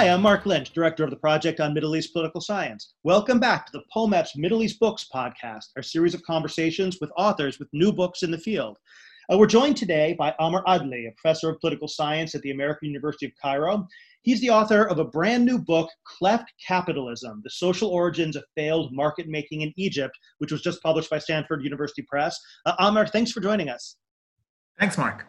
[0.00, 2.94] Hi, I'm Mark Lynch, Director of the Project on Middle East Political Science.
[3.04, 7.58] Welcome back to the POMEPS Middle East Books podcast, our series of conversations with authors
[7.58, 8.78] with new books in the field.
[9.30, 12.88] Uh, we're joined today by Amr Adly, a professor of political science at the American
[12.88, 13.86] University of Cairo.
[14.22, 18.94] He's the author of a brand new book, Cleft Capitalism The Social Origins of Failed
[18.94, 22.40] Market Making in Egypt, which was just published by Stanford University Press.
[22.64, 23.96] Uh, Amr, thanks for joining us.
[24.78, 25.26] Thanks, Mark.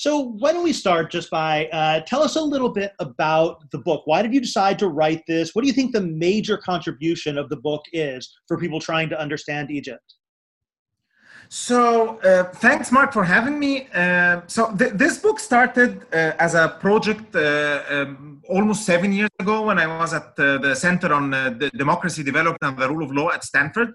[0.00, 3.76] So, why don't we start just by uh, tell us a little bit about the
[3.76, 4.06] book?
[4.06, 5.54] Why did you decide to write this?
[5.54, 9.20] What do you think the major contribution of the book is for people trying to
[9.20, 10.14] understand Egypt?
[11.50, 13.88] So, uh, thanks, Mark, for having me.
[13.92, 19.34] Uh, so, th- this book started uh, as a project uh, um, almost seven years
[19.38, 22.88] ago when I was at uh, the Center on uh, the Democracy Development and the
[22.88, 23.92] Rule of Law at Stanford.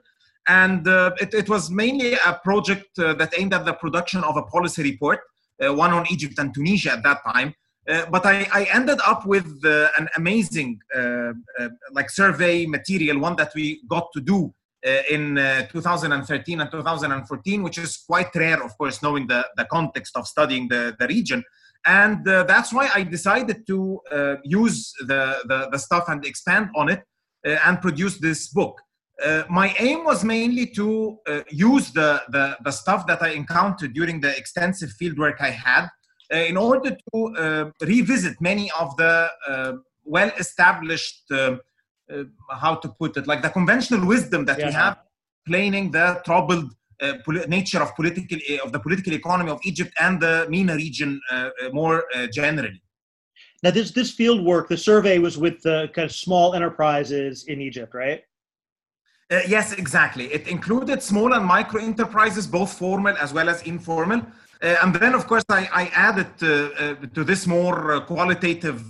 [0.48, 0.86] And
[1.20, 5.22] it, it, was mainly a project that aimed at the production of a policy report,
[5.64, 7.54] Uh, one on Egypt and Tunisia at that time.
[7.88, 10.80] Uh, but I, I, ended up with uh, an amazing
[11.92, 14.54] like survey material, one that we got to do
[14.86, 19.66] uh, in uh, 2013 and 2014, which is quite rare, of course, knowing the, the
[19.66, 21.44] context of studying the, the region.
[21.86, 24.02] And uh, that's why I decided to
[24.44, 27.04] use the, the, the, stuff and expand on it
[27.44, 28.82] and produce this book.
[29.24, 33.94] Uh, my aim was mainly to uh, use the, the, the, stuff that I encountered
[33.94, 35.88] during the extensive fieldwork I had
[36.34, 39.30] uh, in order to revisit many of the
[40.04, 44.68] well established uh, how to put it like the conventional wisdom that yeah.
[44.68, 44.98] we have
[45.46, 47.14] explaining the troubled uh,
[47.48, 51.50] nature of political uh, of the political economy of Egypt and the MENA region uh,
[51.62, 52.82] uh more uh, generally.
[53.64, 57.62] Now, this this field work, the survey was with the kind of small enterprises in
[57.62, 58.22] Egypt, right?
[59.30, 60.26] Yes, exactly.
[60.26, 64.22] It included small and micro enterprises, both formal as well as informal.
[64.62, 66.38] and then, of course, I, I added
[67.16, 68.84] to this more qualitative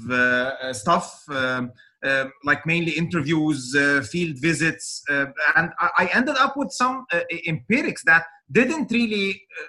[0.73, 1.71] stuff um,
[2.05, 5.25] um, like mainly interviews, uh, field visits, uh,
[5.55, 9.65] and I ended up with some uh, empirics that didn't really uh,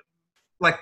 [0.60, 0.78] like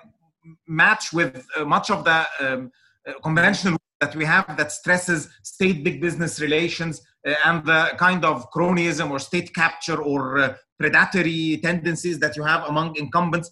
[0.67, 2.73] match with uh, much of the um,
[3.07, 7.01] uh, conventional that we have that stresses state big business relations
[7.47, 12.95] and the kind of cronyism or state capture or predatory tendencies that you have among
[12.97, 13.51] incumbents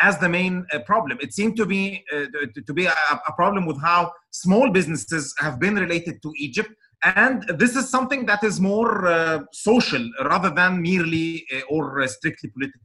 [0.00, 1.18] as the main problem.
[1.20, 2.04] It seemed to be
[2.68, 2.96] to be a,
[3.30, 6.70] a problem with how small businesses have been related to Egypt.
[7.04, 12.06] And this is something that is more uh, social rather than merely uh, or uh,
[12.06, 12.80] strictly political.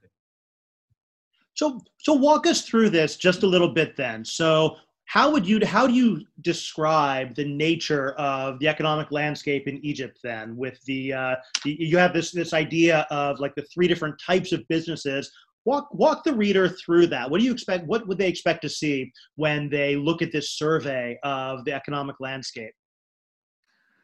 [1.53, 4.25] So so walk us through this just a little bit then.
[4.25, 4.75] So
[5.09, 10.19] how would you how do you describe the nature of the economic landscape in egypt
[10.23, 14.51] then with the, uh, you have this this idea of like the three different types
[14.51, 15.31] of businesses.
[15.65, 17.29] Walk walk the reader through that.
[17.29, 20.51] What do you expect what would they expect to see when they look at this
[20.51, 22.75] survey of the economic landscape?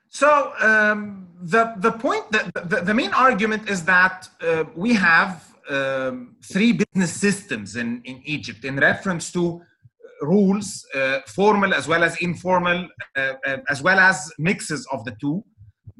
[0.09, 5.33] So um, the the point that the, the main argument is that uh, we have
[5.69, 9.61] um, three business systems in, in Egypt in reference to
[10.25, 15.15] rules, uh, formal as well as informal, uh, uh as well as mixes of the
[15.21, 15.43] two,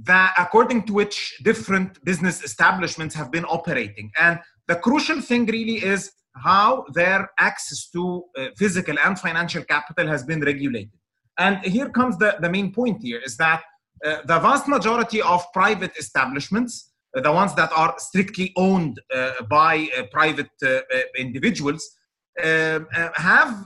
[0.04, 4.12] that according to which different business establishments have been operating.
[4.20, 10.08] And the crucial thing really is how their access to uh, physical and financial capital
[10.08, 10.92] has been regulated.
[11.38, 13.62] And here comes the, the main point here is that
[14.06, 19.00] uh, the vast majority of private establishments, uh, the ones that are strictly owned
[19.50, 20.52] by private
[21.18, 21.82] individuals,
[22.44, 23.66] um, have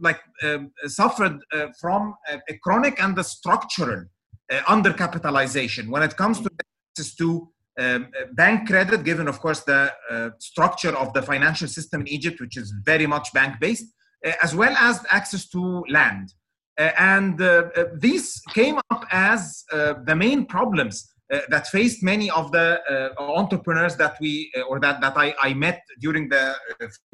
[0.00, 1.40] like um, suffered
[1.80, 2.14] from
[2.48, 4.04] a chronic and a structural
[4.50, 6.50] undercapitalization when it comes to
[6.92, 7.48] access to
[7.78, 12.40] um, bank credit, given, of course, the uh, structure of the financial system in Egypt,
[12.40, 13.86] which is very much bank based,
[14.24, 16.32] uh, as well as access to land.
[16.78, 22.52] Uh, and uh, uh, these came up as the main problems that faced many of
[22.52, 22.80] the
[23.18, 26.54] entrepreneurs that we or that, that I, I met during the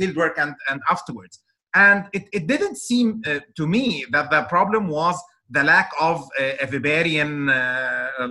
[0.00, 1.40] fieldwork and, and afterwards.
[1.74, 5.16] And it, it didn't seem to me that the problem was
[5.48, 7.46] the lack of a Weberian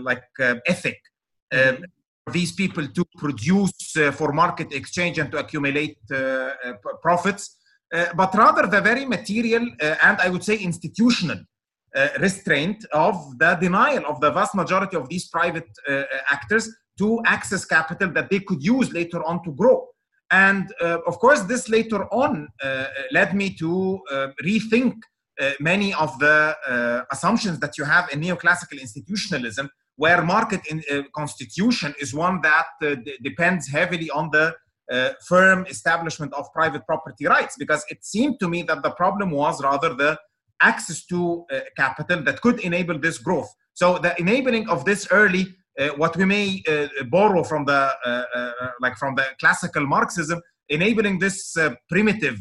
[0.04, 0.24] like
[0.68, 1.00] ethic.
[1.52, 1.84] Um,
[2.32, 7.58] these people to produce uh, for market exchange and to accumulate uh, uh, profits
[7.94, 11.44] uh, but rather the very material uh, and I would say institutional uh,
[12.20, 15.70] restraint of the denial of the vast majority of these private
[16.30, 19.88] actors to access capital that they could use later on to grow.
[20.32, 22.50] And of course, this later on
[23.12, 24.00] led me to
[24.44, 24.96] rethink
[25.40, 30.84] uh, many of the uh, assumptions that you have in neoclassical institutionalism, where market in,
[30.92, 34.54] uh, constitution is one that d- depends heavily on the
[34.92, 39.32] uh, firm establishment of private property rights because it seemed to me that the problem
[39.32, 40.18] was rather the
[40.62, 43.50] access to uh, capital that could enable this growth.
[43.74, 45.48] So the enabling of this early,
[45.80, 47.92] uh, what we may uh, borrow from the
[48.82, 51.56] like from the classical Marxism, enabling this
[51.90, 52.38] primitive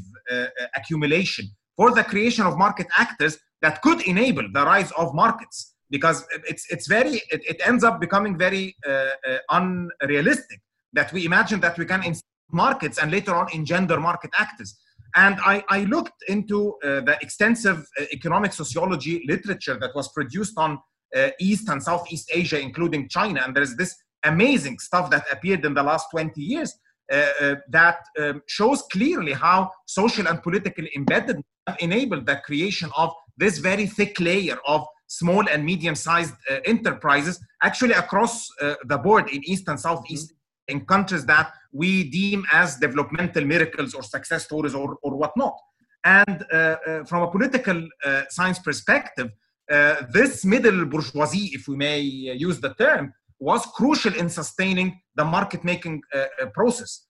[0.77, 6.27] accumulation for the creation of market actors that could enable the rise of markets because
[6.49, 10.61] it's it's very it, it ends up becoming very uh, uh, unrealistic
[10.93, 12.15] that we imagine that we can in
[12.51, 14.77] markets and later on engender market actors
[15.17, 20.55] and I, I looked into uh, the extensive uh, economic sociology literature that was produced
[20.59, 20.79] on
[21.17, 23.43] uh, East and Southeast Asia, including China.
[23.45, 26.75] And there's this amazing stuff that appeared in the last 20 years
[27.11, 31.41] uh, uh, that um, shows clearly how social and political embedded
[31.79, 37.95] enabled the creation of this very thick layer of small and medium-sized uh, enterprises actually
[37.95, 38.49] across
[38.85, 40.38] the board in East and Southeast mm-hmm.
[40.69, 45.57] In countries that we deem as developmental miracles or success stories or, or whatnot.
[46.05, 49.31] And uh, uh, from a political uh, science perspective,
[49.71, 55.01] uh, this middle bourgeoisie, if we may uh, use the term, was crucial in sustaining
[55.17, 57.05] the market making uh, process.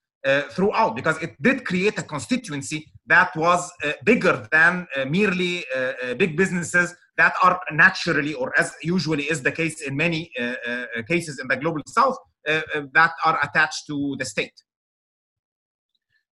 [0.55, 3.61] throughout, because it did create a constituency that was
[4.05, 4.87] bigger than
[5.19, 5.65] merely
[6.23, 10.21] big businesses that are naturally, or as usually is the case in many
[11.13, 12.19] cases in the global south,
[12.95, 14.63] that are attached to the state.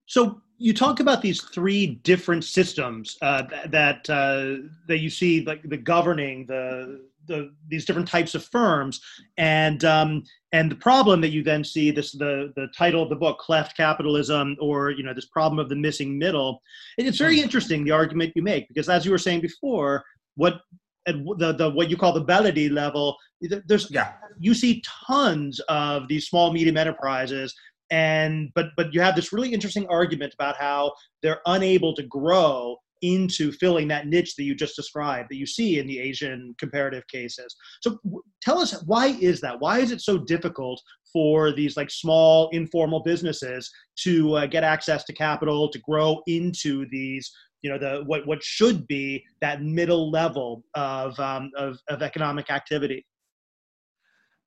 [0.07, 5.63] So you talk about these three different systems uh, that uh, that you see, like
[5.63, 9.01] the governing the the these different types of firms,
[9.37, 10.23] and um,
[10.53, 13.77] and the problem that you then see this the the title of the book, cleft
[13.77, 16.61] capitalism, or you know this problem of the missing middle.
[16.99, 17.45] It's very hmm.
[17.45, 20.05] interesting the argument you make because as you were saying before,
[20.37, 20.61] what
[21.07, 24.13] at the, the what you call the Beledi level, there's yeah.
[24.39, 27.55] you see tons of these small medium enterprises,
[27.91, 30.93] and but but you have this really interesting argument about how
[31.23, 35.79] they're unable to grow into filling that niche that you just described that you see
[35.79, 37.55] in the Asian comparative cases.
[37.83, 37.99] So
[38.41, 39.61] tell us why is that?
[39.61, 40.81] Why is it so difficult
[41.13, 46.87] for these like small informal businesses to uh, get access to capital to grow into
[46.91, 47.31] these
[47.65, 52.51] you know the what what should be that middle level of um, of, of economic
[52.51, 53.01] activity.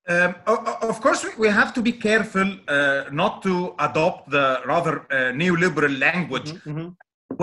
[0.08, 5.34] Um, of course, we have to be careful uh, not to adopt the rather uh,
[5.42, 6.52] neoliberal language.
[6.52, 6.90] Mm-hmm, mm-hmm.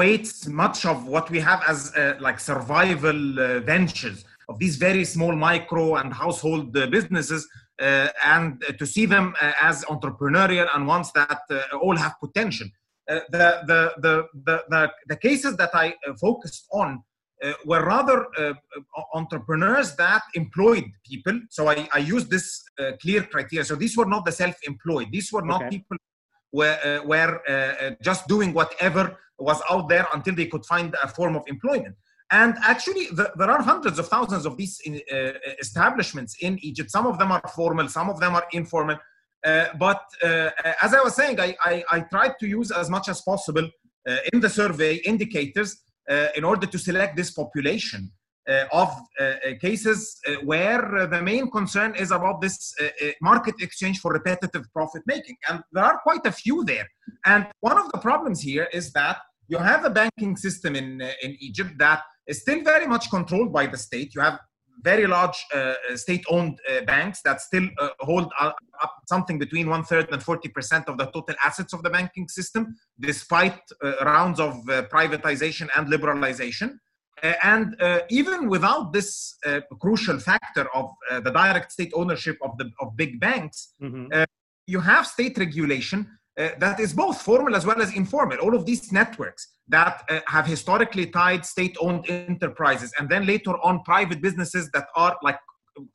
[0.01, 5.05] Weights much of what we have as uh, like survival uh, ventures of these very
[5.05, 7.47] small micro and household uh, businesses,
[7.83, 11.43] uh, and to see them as entrepreneurial and ones that
[11.83, 12.69] all have potential.
[13.07, 17.03] Uh, the, the, the, the, the, cases that I uh, focused on
[17.45, 18.55] uh, were rather uh,
[19.13, 21.39] entrepreneurs that employed people.
[21.51, 23.67] So I, I used this uh, clear criteria.
[23.67, 25.09] So these were not the self-employed.
[25.13, 25.71] These were not okay.
[25.77, 25.99] people
[26.51, 31.37] were, uh, were just doing whatever was out there until they could find a form
[31.37, 31.97] of employment.
[32.31, 34.81] And actually, the, there are hundreds of thousands of these
[35.61, 36.91] establishments in Egypt.
[36.91, 38.97] Some of them are formal, some of them are informal.
[39.45, 40.51] Uh, but uh,
[40.81, 43.69] as I was saying, I, I, I, tried to use as much as possible
[44.09, 48.11] uh, in the survey indicators uh, in order to select this population
[48.49, 52.75] uh, of uh, cases where the main concern is about this
[53.23, 55.37] market exchange for repetitive profit making.
[55.49, 56.87] And there are quite a few there.
[57.25, 59.19] And one of the problems here is that
[59.49, 63.67] you have a banking system in, in Egypt that is still very much controlled by
[63.67, 64.15] the state.
[64.15, 64.39] You have
[64.83, 68.57] very large uh, state-owned uh, banks that still uh, hold up
[69.09, 73.61] something between one third and 40% of the total assets of the banking system, despite
[74.03, 74.55] rounds of
[74.91, 76.79] privatization and liberalization.
[77.23, 80.91] Uh, and uh, even without this uh, crucial factor of
[81.23, 84.25] the direct state ownership of the of big banks, mm-hmm.
[84.67, 86.07] you have state regulation
[86.39, 88.39] uh, that is both formal as well as informal.
[88.39, 93.53] All of these networks that uh, have historically tied state owned enterprises and then later
[93.63, 95.39] on private businesses that are like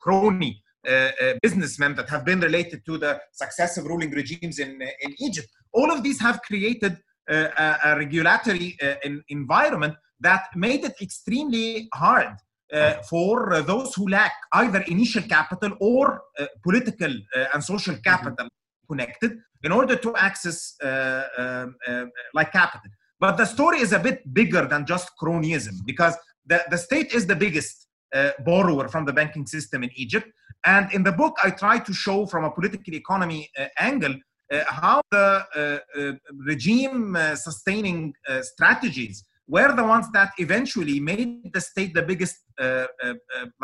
[0.00, 4.86] crony uh, uh, businessmen that have been related to the successive ruling regimes in, uh,
[5.02, 5.48] in Egypt.
[5.72, 6.96] All of these have created
[7.28, 12.34] a, a, regulatory in, environment that made it extremely hard
[12.72, 18.46] uh, for those who lack either initial capital or uh, political uh, and social capital
[18.46, 18.59] mm-hmm.
[18.90, 19.32] Connected
[19.66, 22.04] in order to access uh, um, uh,
[22.38, 22.90] like capital.
[23.24, 26.14] But the story is a bit bigger than just cronyism because
[26.50, 27.74] the, the state is the biggest
[28.12, 30.28] uh, borrower from the banking system in Egypt.
[30.64, 34.14] And in the book, I try to show from a political economy uh, angle
[34.52, 36.12] uh, how the uh,
[36.52, 38.12] regime sustaining
[38.52, 42.36] strategies were the ones that eventually made the state the biggest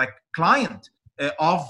[0.01, 0.91] like client
[1.41, 1.61] of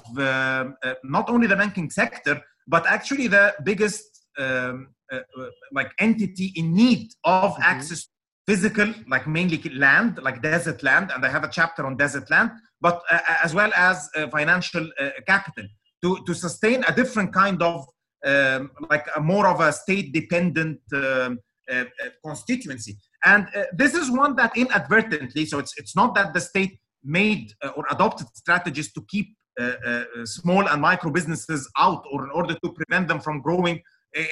[1.17, 4.05] not only the banking sector, but actually the biggest
[4.39, 7.63] um, uh, uh, like entity in need of mm-hmm.
[7.63, 8.09] access to
[8.47, 12.51] physical, like mainly land, like desert land, and I have a chapter on desert land,
[12.81, 15.65] but uh, as well as uh, financial uh, capital
[16.03, 17.87] to, to sustain a different kind of,
[18.25, 21.39] um, like a more of a state dependent um,
[21.71, 22.97] uh, uh, constituency.
[23.25, 27.53] And uh, this is one that inadvertently, so it's, it's not that the state made
[27.77, 29.36] or adopted strategies to keep
[30.25, 33.81] small and micro businesses out or in order to prevent them from growing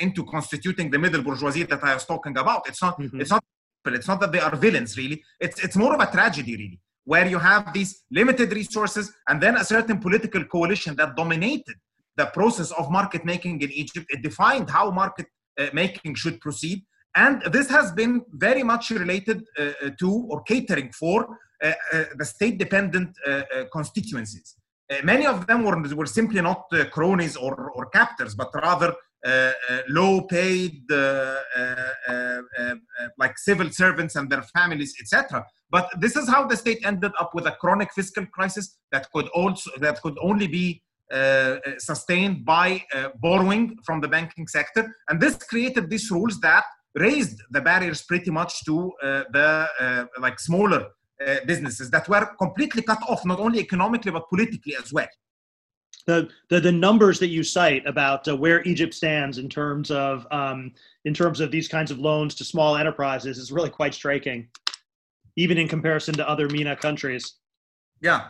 [0.00, 2.66] into constituting the middle bourgeoisie that I was talking about.
[2.68, 3.20] It's not, mm-hmm.
[3.20, 3.44] it's not
[3.92, 5.22] it's not that they are villains, really.
[5.40, 9.56] It's, it's more of a tragedy, really, where you have these limited resources and then
[9.56, 11.74] a certain political coalition that dominated
[12.16, 14.06] the process of market making in Egypt.
[14.08, 15.26] It defined how market
[15.58, 16.82] uh, making should proceed.
[17.16, 22.04] And this has been very much related uh, uh to or catering for uh, uh
[22.16, 24.56] the state dependent uh, constituencies.
[25.02, 29.78] Many of them were, were simply not cronies or, or captors, but rather uh, uh,
[29.88, 31.36] low paid uh,
[33.16, 37.30] like civil servants and their families etc but this is how the state ended up
[37.34, 42.82] with a chronic fiscal crisis that could also that could only be uh, sustained by
[42.94, 44.94] uh, borrowing from the banking sector.
[45.08, 46.64] And this created these rules that
[46.94, 50.86] raised the barriers pretty much to uh, the like smaller
[51.46, 55.08] businesses that were completely cut off not only economically but politically as well
[56.06, 60.26] the, the, the numbers that you cite about uh, where Egypt stands in terms of
[60.30, 60.72] um,
[61.04, 64.48] in terms of these kinds of loans to small enterprises is really quite striking,
[65.36, 67.34] even in comparison to other MENA countries.
[68.00, 68.28] Yeah.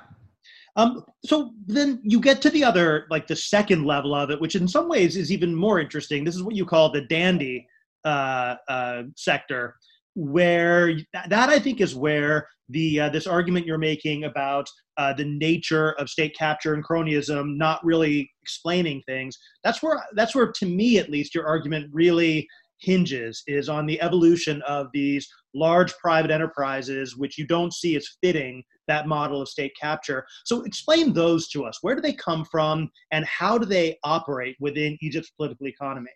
[0.76, 4.57] Um, so then you get to the other, like the second level of it, which
[4.57, 6.25] in some ways is even more interesting.
[6.25, 7.67] This is what you call the dandy
[8.05, 9.76] uh, uh, sector,
[10.14, 14.66] where that I think is where the uh, this argument you're making about
[14.97, 20.35] uh, the nature of state capture and cronyism not really explaining things that's where that's
[20.35, 22.47] where to me at least your argument really
[22.80, 28.09] hinges is on the evolution of these large private enterprises which you don't see as
[28.23, 30.26] fitting that model of state capture.
[30.44, 31.78] So explain those to us.
[31.80, 36.11] Where do they come from and how do they operate within egypt's political economy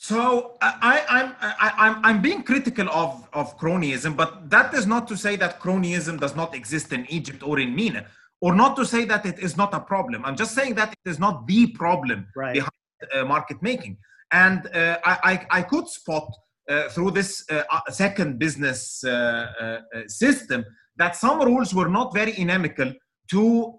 [0.00, 5.08] so I, I'm I, I'm I'm being critical of of cronyism, but that is not
[5.08, 8.06] to say that cronyism does not exist in Egypt or in MENA,
[8.40, 10.24] or not to say that it is not a problem.
[10.24, 12.54] I'm just saying that it is not the problem right.
[12.54, 12.70] behind
[13.12, 13.98] uh, market making.
[14.30, 15.18] And uh, I,
[15.50, 16.30] I, I could spot
[16.68, 20.64] uh, through this uh, uh, second business uh, system
[20.96, 22.92] that some rules were not very inimical
[23.30, 23.74] to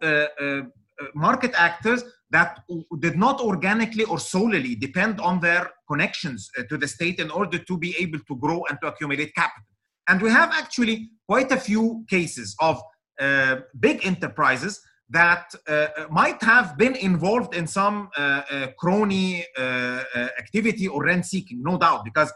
[1.14, 2.60] market actors that
[3.00, 7.58] did not organically or solely depend on their connections uh, to the state in order
[7.58, 9.64] to be able to grow and to accumulate capital.
[10.08, 12.82] And we have actually quite a few cases of
[13.20, 20.04] uh, big enterprises that uh, might have been involved in some uh, uh, crony uh,
[20.38, 22.32] activity or rent seeking, no doubt, because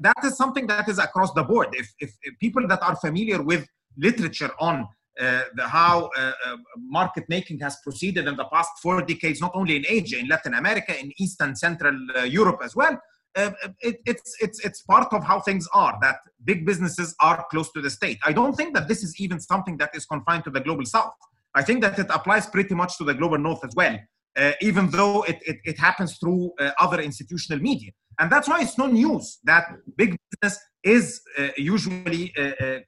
[0.00, 1.68] that is something that is across the board.
[1.72, 4.84] If, if, if people that are familiar with literature on uh,
[5.18, 9.76] the, how uh, uh, market making has proceeded in the past four decades, not only
[9.76, 11.94] in Asia, in Latin America, in East and Central
[12.26, 12.98] Europe as well.
[13.34, 17.80] It, it's, it's, it's part of how things are that big businesses are close to
[17.80, 18.18] the state.
[18.24, 21.14] I don't think that this is even something that is confined to the global south.
[21.54, 23.98] I think that it applies pretty much to the global north as well,
[24.36, 27.92] uh, even though it, it, it happens through uh, other institutional media.
[28.18, 29.64] And that's why it's no news that
[29.96, 32.34] big business is uh, usually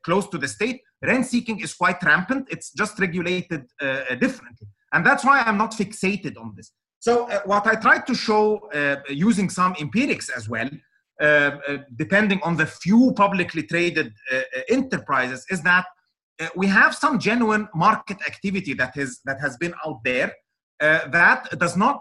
[0.04, 2.49] close to the state Rent seeking is quite rampant.
[2.50, 4.68] It's just regulated uh, differently.
[4.92, 6.73] And that's why I'm not fixated on this.
[7.00, 10.70] So, uh, what I tried to show uh, using some empirics as well,
[11.20, 15.84] uh, uh, depending on the few publicly traded uh, enterprises, is that
[16.56, 20.32] we have some genuine market activity that is that has been out there
[20.80, 22.00] that does not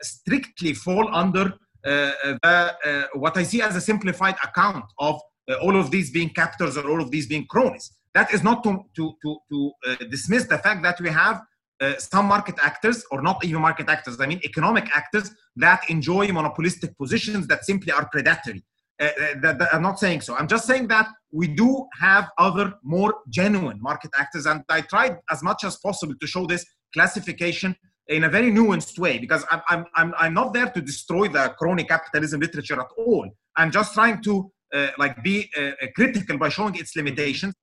[0.00, 1.52] strictly fall under
[1.84, 5.20] the, what I see as a simplified account of
[5.60, 7.92] all of these being captors or all of these being cronies.
[8.14, 11.42] That is not to, to, to, to uh, dismiss the fact that we have
[11.80, 16.28] uh, some market actors, or not even market actors, I mean economic actors that enjoy
[16.28, 18.62] monopolistic positions that simply are predatory.
[19.00, 20.36] Uh, uh, that, that I'm not saying so.
[20.36, 25.16] I'm just saying that we do have other more genuine market actors, and I tried
[25.30, 27.74] as much as possible to show this classification
[28.08, 31.84] in a very nuanced way because I'm, I'm, I'm, not there to destroy the crony
[31.84, 33.30] capitalism literature at all.
[33.56, 37.54] I'm just trying to uh, like be uh, critical by showing its limitations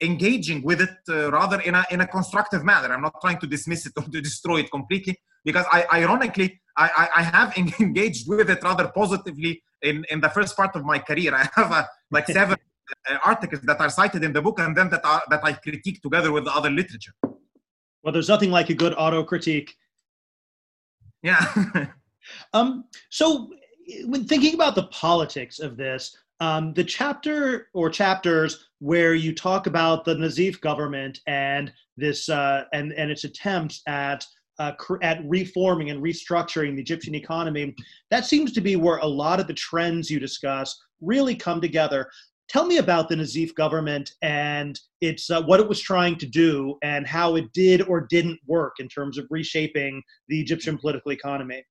[0.00, 2.92] engaging with it uh, rather in a, in a constructive manner.
[2.92, 7.08] I'm not trying to dismiss it or to destroy it completely because I, ironically, I,
[7.16, 11.34] I, have engaged with it rather positively in, in the first part of my career.
[11.34, 12.56] I have a, like seven
[13.10, 16.00] uh, articles that are cited in the book and then that, are, that I critique
[16.00, 17.12] together with the other literature.
[18.02, 19.74] Well, there's nothing like a good auto critique.
[21.22, 21.44] Yeah.
[22.52, 23.50] um, so
[24.04, 29.66] when thinking about the politics of this, Um, the chapter or chapters where you talk
[29.66, 34.24] about the Nazif government and this uh, and and its attempts at
[34.58, 37.74] uh, at reforming and restructuring the Egyptian economy,
[38.10, 42.08] that seems to be where a lot of the trends you discuss really come together.
[42.48, 46.76] Tell me about the Nazif government and its uh, what it was trying to do
[46.82, 51.62] and how it did or didn't work in terms of reshaping the Egyptian political economy.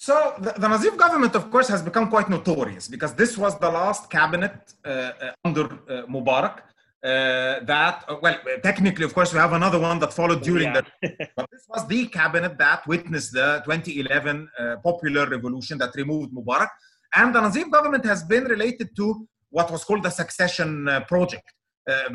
[0.00, 3.68] So the, the Nazif government, of course, has become quite notorious because this was the
[3.68, 6.58] last cabinet uh, uh under uh, Mubarak.
[7.04, 10.82] Uh, that uh, well, technically, of course, we have another one that followed during yeah.
[11.02, 11.28] the.
[11.36, 16.70] but this was the cabinet that witnessed the 2011 uh, popular revolution that removed Mubarak,
[17.16, 20.70] and the Nazif government has been related to what was called the succession
[21.08, 21.48] project.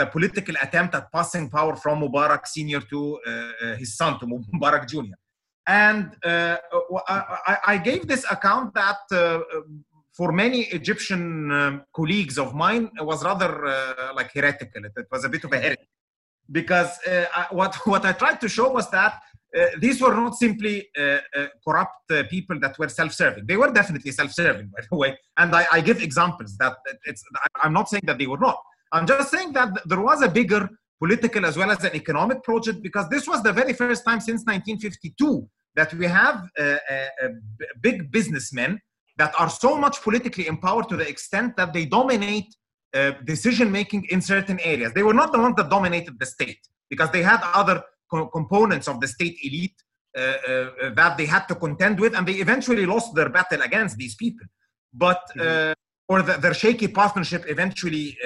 [0.01, 2.99] the political attempt at passing power from Mubarak senior to
[3.81, 5.17] his son, to Mubarak junior
[5.67, 6.57] and uh,
[7.07, 9.39] I, I, gave this account that uh,
[10.11, 14.83] for many Egyptian um, colleagues of mine was rather uh, like heretical.
[14.85, 15.87] It, it, was a bit of a heresy
[16.51, 19.21] because uh, I, what what I tried to show was that
[19.57, 21.19] uh, these were not simply uh,
[21.65, 23.45] corrupt people that were self-serving.
[23.45, 25.17] They were definitely self-serving, by the way.
[25.37, 27.23] And I, I give examples that it's.
[27.63, 28.59] I'm not saying that they were not.
[28.91, 30.69] I'm just saying that there was a bigger
[31.03, 34.39] political as well as an economic project because this was the very first time since
[34.45, 37.29] 1952 that we have uh, uh,
[37.87, 38.71] big businessmen
[39.17, 42.49] that are so much politically empowered to the extent that they dominate
[42.93, 44.93] uh, decision making in certain areas.
[44.93, 47.77] They were not the ones that dominated the state because they had other
[48.09, 49.79] co- components of the state elite
[50.17, 53.97] uh, uh, that they had to contend with, and they eventually lost their battle against
[53.97, 54.45] these people.
[54.93, 55.73] But mm-hmm.
[56.07, 58.17] or the, their shaky partnership eventually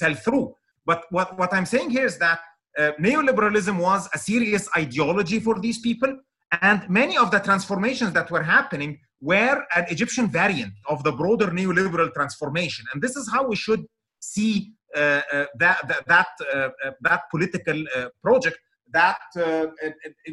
[0.00, 0.54] fell through.
[0.86, 2.40] But what, what I'm saying here is that
[2.78, 6.16] uh, neoliberalism was a serious ideology for these people,
[6.62, 11.48] and many of the transformations that were happening were an Egyptian variant of the broader
[11.48, 12.84] neoliberal transformation.
[12.92, 13.84] And this is how we should
[14.20, 18.58] see uh, uh, that that that, uh, uh, that political uh, project.
[18.92, 19.18] That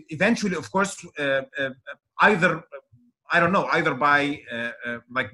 [0.09, 1.05] eventually, of course,
[2.21, 2.63] either
[3.31, 4.41] I don't know, either by
[5.11, 5.29] like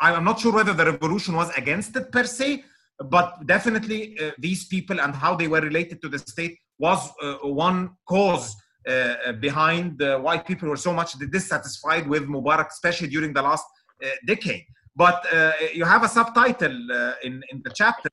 [0.00, 2.64] I'm not sure whether the revolution was against it per se,
[3.02, 7.34] but definitely uh, these people and how they were related to the state was uh,
[7.42, 8.56] one cause
[8.88, 13.64] uh, uh behind why people were so much dissatisfied with Mubarak, especially during the last
[14.04, 14.64] uh, decade.
[14.94, 16.76] But uh, you have a subtitle
[17.22, 18.10] in, in the chapter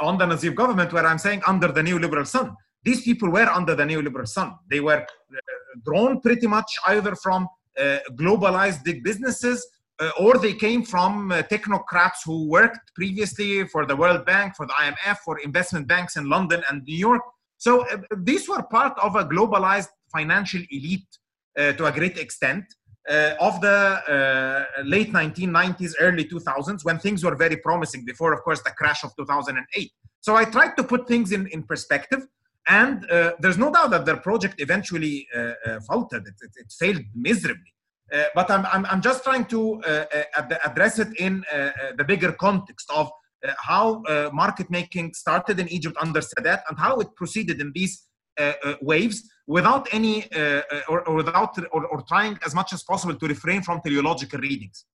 [0.00, 2.54] on the Nazif government where I'm saying under the neoliberal sun.
[2.82, 4.52] These people were under the neoliberal sun.
[4.68, 5.06] They were
[5.86, 7.48] drawn pretty much either from
[8.20, 9.66] globalized big businesses
[10.00, 14.66] uh, or they came from uh, technocrats who worked previously for the World Bank, for
[14.66, 17.22] the IMF, for investment banks in London and New York.
[17.58, 21.06] So uh, these were part of a globalized financial elite
[21.58, 22.64] uh, to a great extent
[23.08, 28.42] uh, of the uh, late 1990s, early 2000s, when things were very promising before, of
[28.42, 29.92] course, the crash of 2008.
[30.20, 32.26] So I tried to put things in, in perspective.
[32.66, 33.06] And
[33.40, 35.28] there's no doubt that their project eventually
[35.86, 36.26] faltered.
[36.26, 37.73] It, it, it failed miserably.
[38.12, 40.04] Uh, but I'm, I'm, I'm, just trying to uh,
[40.36, 43.10] uh address it in uh, the bigger context of
[43.58, 48.06] how market making started in Egypt under Sadat and how it proceeded in these
[48.80, 50.26] waves without any
[50.88, 54.86] or, or, without or, or trying as much as possible to refrain from teleological readings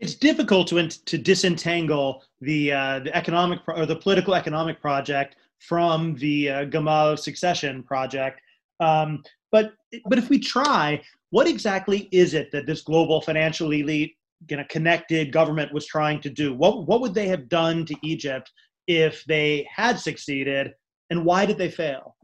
[0.00, 5.36] it's difficult to to disentangle the uh, the economic pro- or the political economic project
[5.58, 8.40] from the uh, Gamal succession project.
[8.80, 9.74] Um, but
[10.06, 14.16] but if we try, what exactly is it that this global financial elite,
[14.48, 16.54] you know, connected government was trying to do?
[16.54, 18.50] What what would they have done to Egypt
[18.86, 20.72] if they had succeeded,
[21.10, 22.16] and why did they fail?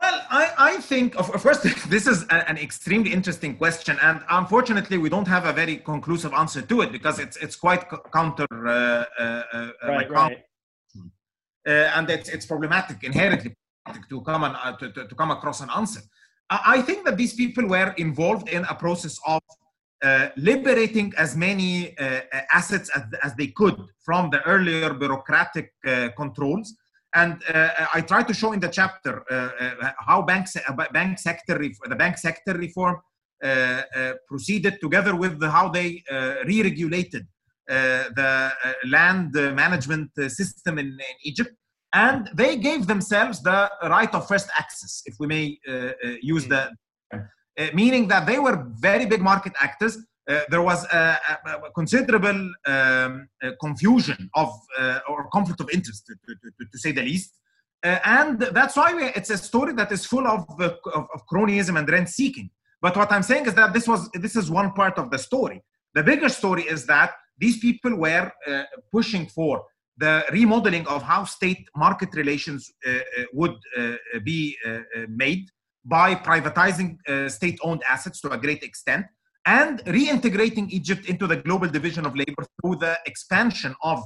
[0.00, 5.08] Well, I, I think, of course, this is an extremely interesting question, and unfortunately, we
[5.08, 9.42] don't have a very conclusive answer to it because it's it's quite counter uh, uh,
[9.52, 10.38] uh, right, right.
[11.66, 13.54] Uh, and it's it's problematic inherently
[14.08, 16.00] to come and, uh, to, to, to come across an answer.
[16.50, 19.40] I think that these people were involved in a process of
[20.04, 22.20] uh, liberating as many uh,
[22.52, 26.74] assets as, as, they could from the earlier bureaucratic uh, controls.
[27.14, 30.56] And uh, I try to show in the chapter uh, uh, how banks,
[30.92, 33.00] bank sector, the bank sector reform
[34.28, 36.02] proceeded together with the, how they
[36.46, 37.26] re-regulated
[37.66, 38.52] the
[38.86, 41.54] land management system in, in Egypt
[41.94, 46.46] and they gave themselves the right of first access, if we may uh, uh, use
[46.46, 46.70] the,
[47.12, 47.18] uh,
[47.72, 49.96] meaning that they were very big market actors.
[50.28, 53.28] Uh, there was a, a considerable um,
[53.60, 54.50] confusion of
[55.08, 57.30] or conflict of interest, to, to, to, to say the least.
[57.82, 61.88] and that's why we, it's a story that is full of, of, of cronyism and
[61.88, 62.50] rent seeking.
[62.80, 65.62] But what I'm saying is that this was this is one part of the story.
[65.94, 69.64] The bigger story is that these people were uh, pushing for
[69.96, 74.56] the remodeling of how state market relations uh, uh, would uh, be
[75.08, 75.48] made
[75.84, 76.96] by privatizing
[77.30, 79.04] state owned assets to a great extent
[79.46, 84.02] and reintegrating Egypt into the global division of labor through the expansion of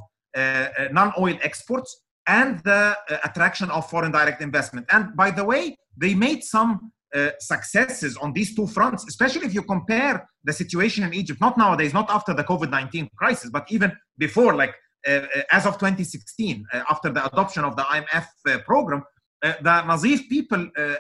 [0.91, 4.87] non oil exports and the attraction of foreign direct investment.
[4.91, 9.55] And by the way, they made some uh, successes on these two fronts, especially if
[9.55, 13.65] you compare the situation in Egypt, not nowadays, not after the COVID 19 crisis, but
[13.71, 14.75] even before, like
[15.07, 19.03] Uh, uh, as of 2016, uh, after the adoption of the IMF uh, program,
[19.43, 20.95] uh, the Nazif people uh,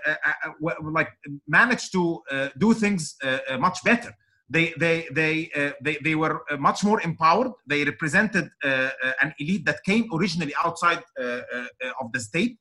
[0.92, 1.10] like
[1.48, 2.20] managed to
[2.56, 3.16] do things
[3.58, 4.12] much better.
[4.48, 5.50] They, they, they,
[5.82, 7.52] they, they were much more empowered.
[7.66, 12.58] They represented an elite that came originally outside of the state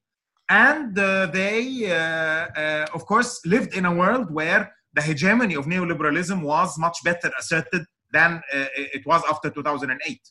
[0.49, 5.65] and uh, they, uh, uh, of course, lived in a world where the hegemony of
[5.65, 10.21] neoliberalism was much better asserted than it was after 2008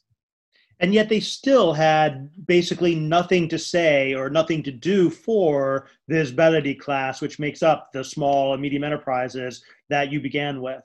[0.81, 6.31] and yet they still had basically nothing to say or nothing to do for this
[6.31, 10.85] beledi class which makes up the small and medium enterprises that you began with.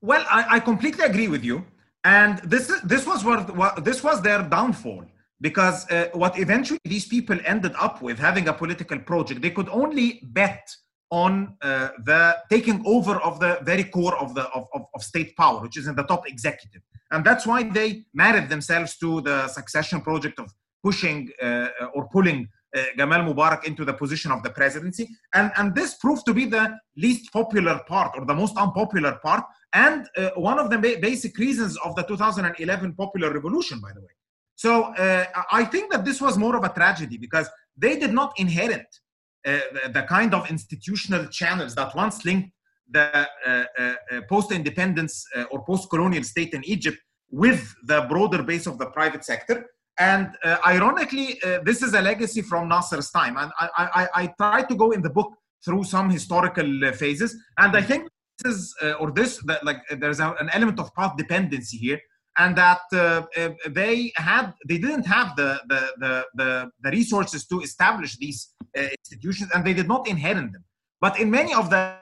[0.00, 1.64] Well i, I completely agree with you.
[2.04, 5.04] And this this was what, what this was their downfall
[5.40, 9.68] because uh, what eventually these people ended up with having a political project they could
[9.68, 10.74] only bet
[11.10, 15.36] on uh, the taking over of the very core of the of, of, of, state
[15.36, 16.82] power which is in the top executive.
[17.10, 20.52] And that's why they married themselves to the succession project of
[20.84, 25.08] pushing uh, or pulling uh, Gamal Mubarak into the position of the presidency.
[25.34, 29.44] And and this proved to be the least popular part or the most unpopular part
[29.72, 34.00] and uh, one of the ba- basic reasons of the 2011 popular revolution by the
[34.00, 34.14] way.
[34.54, 38.38] So uh, I think that this was more of a tragedy because they did not
[38.38, 38.99] inherit uh,
[39.44, 42.50] the, the, kind of institutional channels that once linked
[42.90, 46.98] the uh, uh, uh post-independence uh, or post-colonial state in Egypt
[47.30, 49.66] with the broader base of the private sector.
[49.98, 50.34] And
[50.66, 53.36] ironically, this is a legacy from Nasser's time.
[53.36, 55.30] And I, I, I try to go in the book
[55.62, 57.36] through some historical phases.
[57.58, 58.08] And I think
[58.42, 62.00] this is, or this, that like there's a, an element of path dependency here
[62.38, 67.46] and that uh, uh, they had they didn't have the the, the the, the, resources
[67.46, 70.64] to establish these uh, institutions and they did not inherit them.
[71.00, 71.96] But in many of the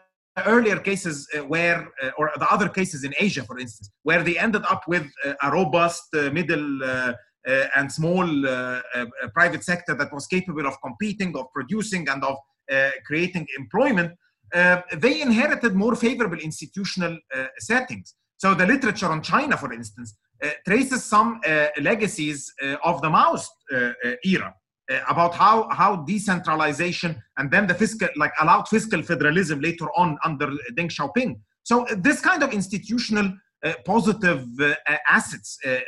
[0.46, 4.38] earlier cases uh, where uh, or the other cases in asia for instance where they
[4.38, 5.04] ended up with
[5.42, 6.04] a robust
[6.38, 6.80] middle
[7.76, 8.28] and small
[9.34, 12.36] private sector that was capable of competing of producing and of
[13.04, 14.12] creating employment
[15.04, 17.18] they inherited more favorable institutional
[17.58, 23.02] settings so the literature on China, for instance, uh, traces some uh, legacies uh, of
[23.02, 23.50] the Maoist
[24.24, 24.54] era
[25.08, 30.46] about how how decentralization and then the fiscal like allowed fiscal federalism later on under
[30.76, 31.40] Deng Xiaoping.
[31.64, 34.74] So this kind of institutional uh, positive uh,
[35.08, 35.80] assets uh,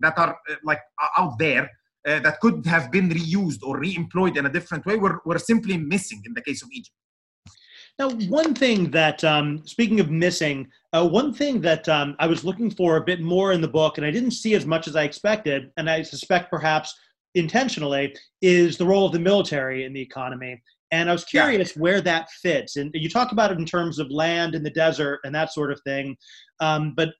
[0.00, 0.80] that are like
[1.16, 1.70] out there
[2.04, 6.22] that could have been reused or re-employed in a different way were, were simply missing
[6.24, 6.94] in the case of Egypt.
[7.98, 12.44] Now, one thing that, um, speaking of missing, uh, one thing that um, I was
[12.44, 14.96] looking for a bit more in the book, and I didn't see as much as
[14.96, 16.94] I expected, and I suspect perhaps
[17.36, 20.60] intentionally, is the role of the military in the economy.
[20.90, 21.82] And I was curious yeah.
[21.82, 22.76] where that fits.
[22.76, 25.70] And you talk about it in terms of land in the desert and that sort
[25.70, 26.16] of thing.
[26.60, 27.10] Um, but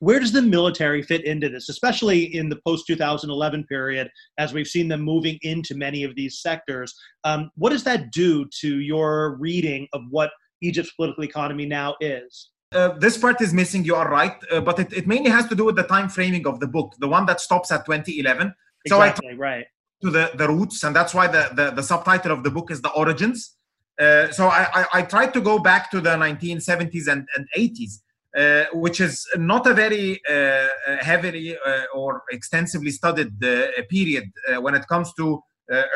[0.00, 4.66] where does the military fit into this, especially in the post 2011 period, as we've
[4.66, 6.94] seen them moving into many of these sectors?
[7.24, 10.30] Um, what does that do to your reading of what
[10.60, 12.50] Egypt's political economy now is?
[12.72, 15.54] Uh, this part is missing, you are right, uh, but it, it mainly has to
[15.54, 18.54] do with the time framing of the book, the one that stops at 2011.
[18.84, 19.66] Exactly, so I right.
[20.02, 22.82] To the, the roots, and that's why the, the, the subtitle of the book is
[22.82, 23.56] The Origins.
[23.98, 27.98] Uh, so I, I, I, tried to go back to the 1970s and, and 80s
[28.36, 30.68] uh, which is not a very uh, uh
[31.00, 35.40] heavily uh, or extensively studied uh, period when it comes to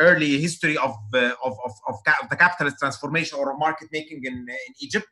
[0.01, 1.97] early history of, of, of, of,
[2.31, 5.07] the capitalist transformation or market making in, in Egypt.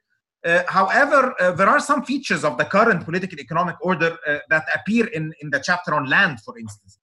[0.69, 4.19] however, there are some features of the current political economic order
[4.51, 6.99] that appear in, in the chapter on land, for instance,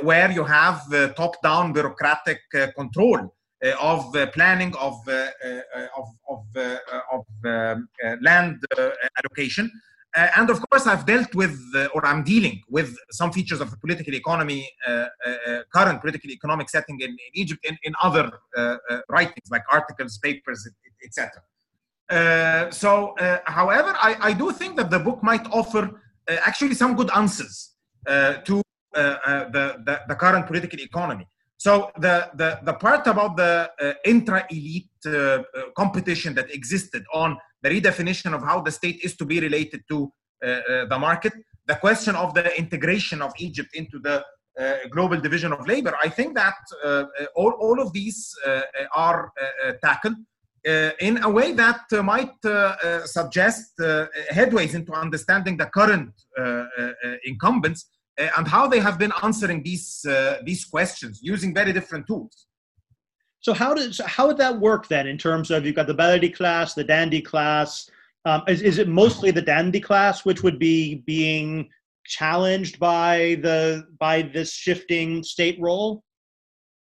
[0.00, 0.78] where you have
[1.16, 2.40] top down bureaucratic
[2.74, 3.28] control uh,
[3.64, 6.76] Uh, of uh, planning of uh, uh of of, uh,
[7.10, 7.88] of um,
[8.20, 8.62] land
[9.18, 9.70] allocation.
[10.14, 11.58] and of course, I've dealt with,
[11.94, 14.68] or I'm dealing with some features of the political economy,
[15.74, 18.30] current political economic setting in, in Egypt in, in other
[19.08, 20.60] writings like articles, papers,
[21.04, 21.42] etc.
[22.10, 25.82] Uh, so, uh, however, I, I, do think that the book might offer
[26.28, 27.72] uh, actually some good answers
[28.06, 28.62] to
[28.94, 31.26] the, the, the, current political economy.
[31.58, 35.42] So the, the, the part about the uh, intra-elite uh, uh,
[35.76, 40.12] competition that existed on the redefinition of how the state is to be related to
[40.44, 41.32] uh, uh, the market.
[41.66, 44.22] The question of the integration of Egypt into the
[44.58, 45.94] uh, global division of labor.
[46.02, 46.54] I think that
[47.34, 48.34] all, all of these
[48.94, 49.32] are
[49.82, 50.16] tackled.
[50.66, 53.72] Uh, in a way that uh, might uh, suggest
[54.32, 56.10] headways into understanding the current
[57.24, 57.86] incumbents
[58.18, 60.04] and how they have been answering these
[60.44, 62.46] these questions using very different tools.
[63.40, 66.34] So how does how would that work then in terms of you've got the Baladi
[66.34, 67.88] class, the Dandy class?
[68.24, 71.68] Um, is, is it mostly the Dandy class which would be being
[72.04, 76.02] challenged by the by this shifting state role?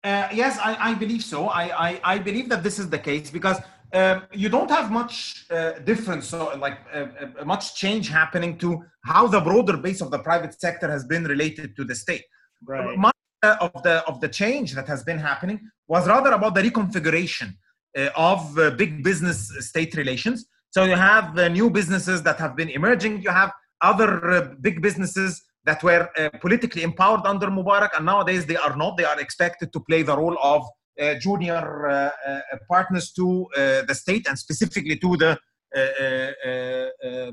[0.05, 1.47] Uh, yes, I, I, believe so.
[1.47, 3.59] I, I, I, believe that this is the case because
[3.92, 7.07] um, you don't have much uh, difference, so like uh,
[7.40, 11.24] uh, much change happening to how the broader base of the private sector has been
[11.24, 12.24] related to the state.
[12.66, 12.96] Right.
[12.96, 16.62] Much uh, of the of the change that has been happening was rather about the
[16.62, 17.55] reconfiguration
[17.98, 18.38] uh, of
[18.76, 20.46] big business state relations.
[20.70, 23.20] So you have new businesses that have been emerging.
[23.20, 23.52] You have
[23.83, 28.96] other big businesses that were uh, politically empowered under Mubarak, and nowadays they are not.
[28.96, 30.66] They are expected to play the role of
[31.00, 35.31] Uh, junior uh, uh, partners to uh, the state and specifically to the
[35.74, 37.31] uh,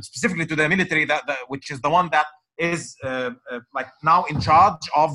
[0.00, 2.24] specifically to the military, that, that, which is the one that
[2.56, 2.96] is
[3.74, 5.14] like now in charge of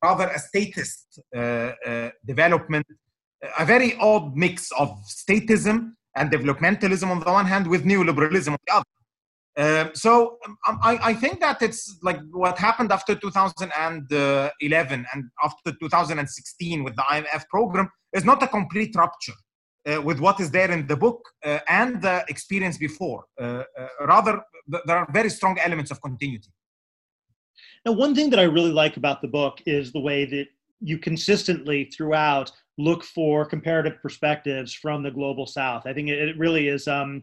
[0.00, 1.20] rather a statist
[2.24, 2.86] development,
[3.58, 8.58] a very odd mix of statism and developmentalism on the one hand with neoliberalism on
[8.64, 8.84] the other.
[9.60, 15.72] Um, so um, I, I, think that it's like what happened after 2011 and after
[15.72, 19.34] 2016 with the IMF program is not a complete rupture
[19.86, 23.24] uh, with what is there in the book uh, and the experience before.
[23.38, 24.40] Uh, uh rather,
[24.86, 26.50] there are very strong elements of continuity.
[27.84, 30.46] Now, one thing that I really like about the book is the way that
[30.80, 35.82] you consistently throughout look for comparative perspectives from the global south.
[35.86, 36.88] I think it, really is.
[36.88, 37.22] Um,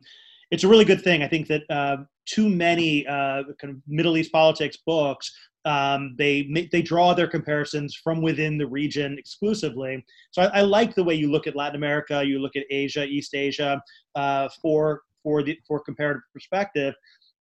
[0.52, 1.24] it's a really good thing.
[1.24, 5.32] I think that uh, too many uh, kind of Middle East politics books
[5.68, 10.04] um, they they draw their comparisons from within the region exclusively.
[10.32, 13.04] So I, I, like the way you look at Latin America, you look at Asia,
[13.04, 13.82] East Asia,
[14.16, 16.94] uh, for for the for comparative perspective,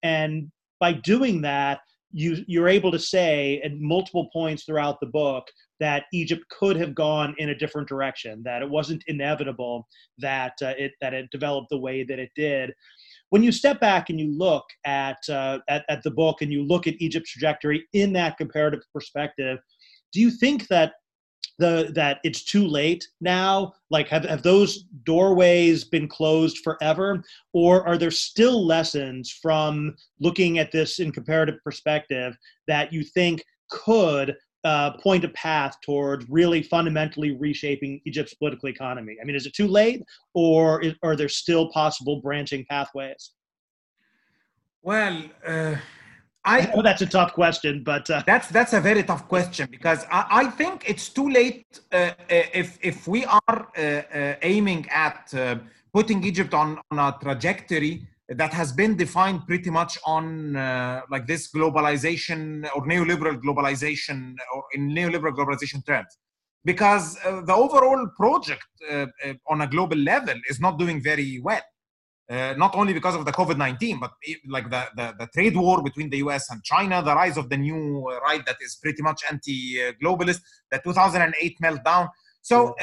[0.02, 1.78] and by doing that,
[2.10, 5.46] you you're able to say at multiple points throughout the book
[5.80, 9.86] that Egypt could have gone in a different direction, that it wasn't inevitable
[10.18, 12.72] that uh, it that it developed the way that it did
[13.30, 16.62] when you step back and you look at, uh, at, at the book and you
[16.62, 19.58] look at Egypt's trajectory in that comparative perspective,
[20.12, 20.92] do you think that
[21.58, 23.72] the that it's too late now?
[23.90, 27.22] Like, have have those doorways been closed forever,
[27.54, 32.36] or are there still lessons from looking at this in comparative perspective
[32.68, 34.36] that you think could
[34.66, 39.14] uh, point a path towards really fundamentally reshaping Egypt's political economy?
[39.20, 40.02] I mean, is it too late,
[40.34, 43.22] or is, are there still possible branching pathways?
[44.82, 45.76] Well, uh,
[46.44, 49.68] I, I know that's a tough question, but uh, that's that's a very tough question
[49.70, 54.34] because I, I think it's too late uh, uh if if we are uh, uh,
[54.42, 55.22] aiming at
[55.92, 57.94] putting Egypt on on a trajectory
[58.28, 64.64] that has been defined pretty much on uh, like this globalization or neoliberal globalization or
[64.74, 66.18] in neoliberal globalization terms
[66.64, 71.40] because uh, the overall project uh, uh on a global level is not doing very
[71.40, 71.62] well.
[72.28, 74.10] Uh, not only because of the covid-19 but
[74.48, 77.56] like the, the, the, trade war between the us and china the rise of the
[77.56, 80.40] new uh, right that is pretty much anti-globalist
[80.72, 82.08] the 2008 meltdown.
[82.42, 82.74] So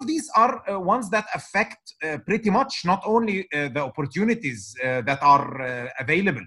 [0.00, 5.00] these are uh, ones that affect uh, pretty much not only uh, the opportunities uh,
[5.02, 6.44] that are uh, available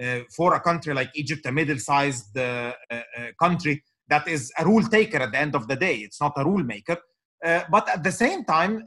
[0.00, 2.34] uh, for a country like Egypt, a middle-sized
[3.38, 5.96] country that is a rule taker at the end of the day.
[5.96, 6.98] It's not a rule maker.
[7.70, 8.84] but at the same time,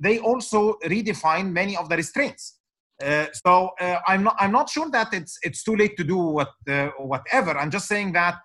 [0.00, 2.58] they also redefine many of the restraints.
[3.44, 3.70] so
[4.06, 4.36] I'm not.
[4.38, 6.52] I'm not sure that it's it's too late to do what
[6.98, 7.52] whatever.
[7.58, 8.36] I'm just saying that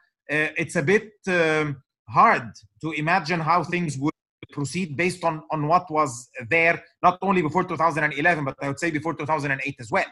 [0.61, 2.47] it's a bit um, hard
[2.81, 4.17] to imagine how things would
[4.51, 8.91] proceed based on, on what was there, not only before 2011, but I would say
[8.91, 10.05] before 2008 as well.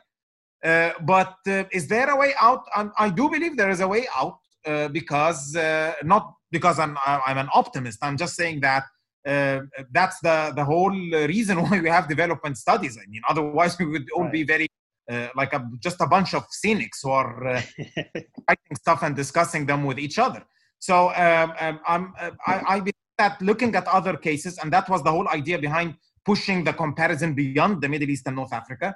[0.63, 2.63] Uh, but uh, is there a way out?
[2.97, 7.37] I do believe there is a way out uh, because uh, not because I'm, I'm
[7.37, 7.99] an optimist.
[8.01, 8.83] I'm just saying that
[9.27, 12.97] uh, that's the, the whole reason why we have development studies.
[12.97, 14.31] I mean, otherwise we would all right.
[14.31, 14.67] be very
[15.11, 19.83] uh, like a, just a bunch of cynics who are writing stuff and discussing them
[19.83, 20.43] with each other.
[20.79, 22.13] So um, um, I'm,
[22.47, 25.95] I, I believe at looking at other cases, and that was the whole idea behind
[26.25, 28.95] pushing the comparison beyond the Middle East and North Africa.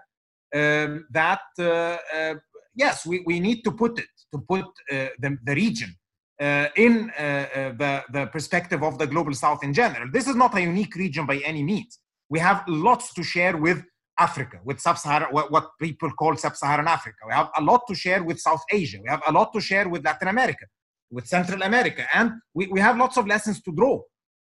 [0.53, 2.35] Um, that uh, uh,
[2.75, 5.95] yes, we, we need to put it to put uh, the, the region
[6.39, 10.09] uh, in uh, uh, the, the perspective of the global South in general.
[10.11, 11.99] This is not a unique region by any means.
[12.29, 13.83] We have lots to share with
[14.19, 17.17] Africa, with sub-Saharan, what, what people call sub-Saharan Africa.
[17.25, 18.99] We have a lot to share with South Asia.
[19.01, 20.65] We have a lot to share with Latin America,
[21.11, 24.01] with Central America, and we, we have lots of lessons to draw,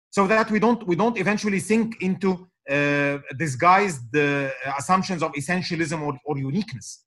[0.10, 5.32] so that we don't we don't eventually sink into uh, disguised the uh, assumptions of
[5.34, 7.06] essentialism or, or uniqueness.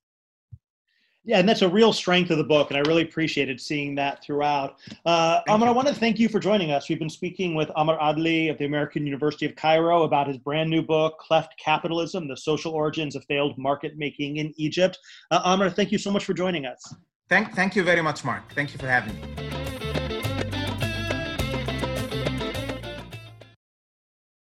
[1.25, 4.23] Yeah, and that's a real strength of the book, and I really appreciated seeing that
[4.23, 4.79] throughout.
[5.05, 6.88] Uh, Amr, I want to thank you for joining us.
[6.88, 10.71] We've been speaking with Amr Adly of the American University of Cairo about his brand
[10.71, 14.99] new book, Cleft Capitalism The Social Origins of Failed Market Making in Egypt.
[15.31, 16.94] Uh, Amr, thank you so much for joining us.
[17.28, 18.52] Thank, thank you very much, Mark.
[18.54, 19.58] Thank you for having me.